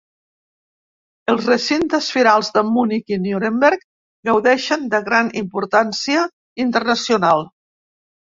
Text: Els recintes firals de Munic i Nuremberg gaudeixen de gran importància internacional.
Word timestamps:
Els 1.33 1.49
recintes 1.49 2.07
firals 2.15 2.49
de 2.55 2.63
Munic 2.69 3.13
i 3.13 3.19
Nuremberg 3.25 3.85
gaudeixen 4.31 4.89
de 4.95 5.03
gran 5.11 5.31
importància 5.43 6.25
internacional. 6.67 7.47